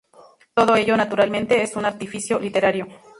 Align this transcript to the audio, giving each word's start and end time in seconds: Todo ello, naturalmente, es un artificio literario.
Todo 0.55 0.77
ello, 0.77 0.97
naturalmente, 0.97 1.61
es 1.61 1.75
un 1.75 1.85
artificio 1.85 2.39
literario. 2.39 2.87